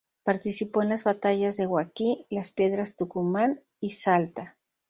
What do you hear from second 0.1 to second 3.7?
Participó en las batallas de Huaqui, Las Piedras Tucumán